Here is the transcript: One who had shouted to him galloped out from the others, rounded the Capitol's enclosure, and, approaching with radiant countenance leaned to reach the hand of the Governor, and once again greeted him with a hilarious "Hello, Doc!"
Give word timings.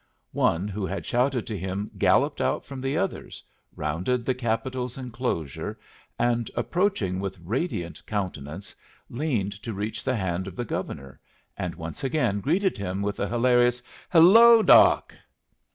One 0.33 0.67
who 0.67 0.83
had 0.87 1.05
shouted 1.05 1.45
to 1.45 1.55
him 1.55 1.91
galloped 1.95 2.41
out 2.41 2.65
from 2.65 2.81
the 2.81 2.97
others, 2.97 3.43
rounded 3.75 4.25
the 4.25 4.33
Capitol's 4.33 4.97
enclosure, 4.97 5.77
and, 6.17 6.49
approaching 6.55 7.19
with 7.19 7.37
radiant 7.39 8.01
countenance 8.07 8.75
leaned 9.11 9.51
to 9.61 9.73
reach 9.75 10.03
the 10.03 10.15
hand 10.15 10.47
of 10.47 10.55
the 10.55 10.65
Governor, 10.65 11.19
and 11.55 11.75
once 11.75 12.03
again 12.03 12.39
greeted 12.41 12.79
him 12.79 13.03
with 13.03 13.19
a 13.19 13.29
hilarious 13.29 13.83
"Hello, 14.09 14.63
Doc!" 14.63 15.13